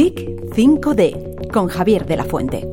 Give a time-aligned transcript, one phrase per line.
[0.00, 2.66] Geek 5D con Javier de la Fuente.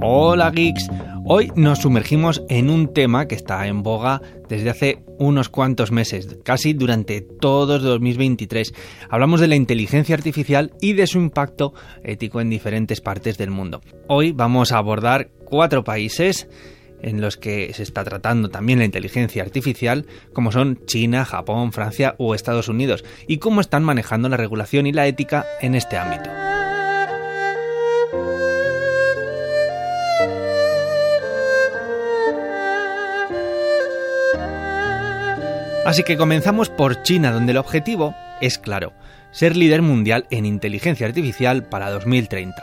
[0.00, 0.88] Hola geeks.
[1.26, 6.38] Hoy nos sumergimos en un tema que está en boga desde hace unos cuantos meses,
[6.42, 8.72] casi durante todo 2023.
[9.10, 13.82] Hablamos de la inteligencia artificial y de su impacto ético en diferentes partes del mundo.
[14.08, 16.48] Hoy vamos a abordar cuatro países
[17.02, 22.14] en los que se está tratando también la inteligencia artificial, como son China, Japón, Francia
[22.18, 26.30] o Estados Unidos, y cómo están manejando la regulación y la ética en este ámbito.
[35.84, 38.92] Así que comenzamos por China, donde el objetivo es claro,
[39.32, 42.62] ser líder mundial en inteligencia artificial para 2030.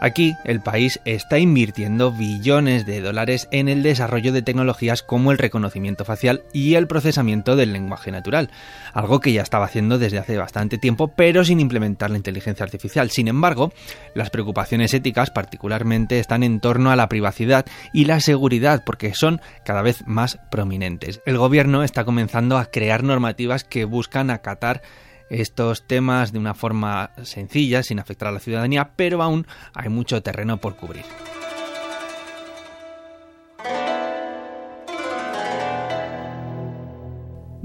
[0.00, 5.38] Aquí el país está invirtiendo billones de dólares en el desarrollo de tecnologías como el
[5.38, 8.50] reconocimiento facial y el procesamiento del lenguaje natural,
[8.92, 13.10] algo que ya estaba haciendo desde hace bastante tiempo, pero sin implementar la inteligencia artificial.
[13.10, 13.72] Sin embargo,
[14.14, 19.40] las preocupaciones éticas particularmente están en torno a la privacidad y la seguridad, porque son
[19.64, 21.20] cada vez más prominentes.
[21.26, 24.82] El gobierno está comenzando a crear normativas que buscan acatar
[25.30, 30.22] estos temas de una forma sencilla, sin afectar a la ciudadanía, pero aún hay mucho
[30.22, 31.04] terreno por cubrir.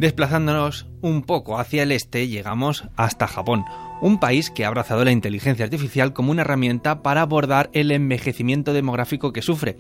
[0.03, 3.63] Desplazándonos un poco hacia el este, llegamos hasta Japón,
[4.01, 8.73] un país que ha abrazado la inteligencia artificial como una herramienta para abordar el envejecimiento
[8.73, 9.77] demográfico que sufre.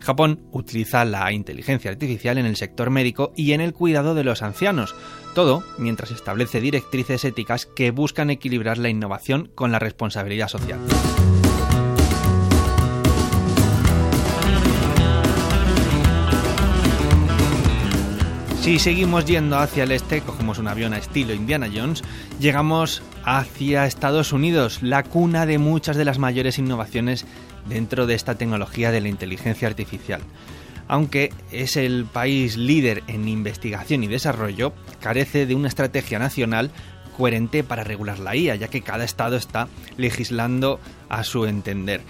[0.00, 4.40] Japón utiliza la inteligencia artificial en el sector médico y en el cuidado de los
[4.40, 4.94] ancianos,
[5.34, 10.80] todo mientras establece directrices éticas que buscan equilibrar la innovación con la responsabilidad social.
[18.66, 22.02] Si seguimos yendo hacia el este, cogemos un avión a estilo Indiana Jones,
[22.40, 27.26] llegamos hacia Estados Unidos, la cuna de muchas de las mayores innovaciones
[27.68, 30.20] dentro de esta tecnología de la inteligencia artificial.
[30.88, 36.72] Aunque es el país líder en investigación y desarrollo, carece de una estrategia nacional
[37.16, 42.00] coherente para regular la IA, ya que cada estado está legislando a su entender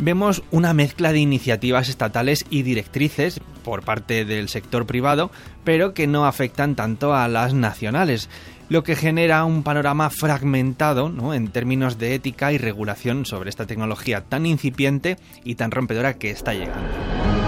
[0.00, 5.30] vemos una mezcla de iniciativas estatales y directrices por parte del sector privado,
[5.64, 8.28] pero que no afectan tanto a las nacionales,
[8.68, 14.22] lo que genera un panorama fragmentado en términos de ética y regulación sobre esta tecnología
[14.22, 17.39] tan incipiente y tan rompedora que está llegando.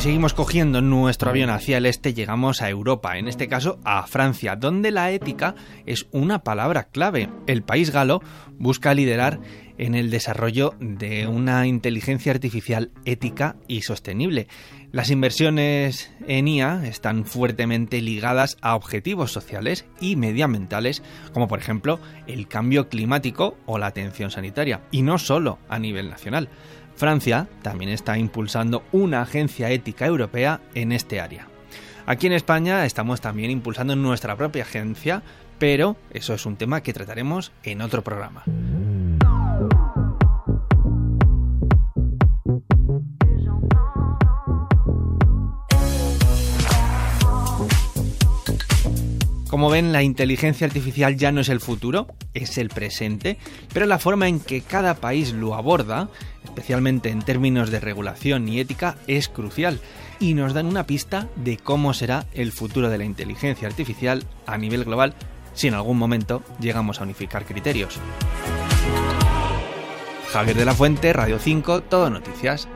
[0.00, 4.56] Seguimos cogiendo nuestro avión hacia el este, llegamos a Europa, en este caso a Francia,
[4.56, 7.28] donde la ética es una palabra clave.
[7.46, 8.22] El país galo
[8.58, 9.40] busca liderar
[9.76, 14.48] en el desarrollo de una inteligencia artificial ética y sostenible.
[14.90, 22.00] Las inversiones en IA están fuertemente ligadas a objetivos sociales y medioambientales, como por ejemplo
[22.26, 26.48] el cambio climático o la atención sanitaria, y no solo a nivel nacional.
[27.00, 31.48] Francia también está impulsando una agencia ética europea en este área.
[32.04, 35.22] Aquí en España estamos también impulsando nuestra propia agencia,
[35.58, 38.44] pero eso es un tema que trataremos en otro programa.
[49.50, 53.36] Como ven, la inteligencia artificial ya no es el futuro, es el presente,
[53.74, 56.08] pero la forma en que cada país lo aborda,
[56.44, 59.80] especialmente en términos de regulación y ética, es crucial
[60.20, 64.56] y nos dan una pista de cómo será el futuro de la inteligencia artificial a
[64.56, 65.14] nivel global
[65.52, 67.98] si en algún momento llegamos a unificar criterios.
[70.32, 72.68] Javier de la Fuente, Radio 5, Todo Noticias.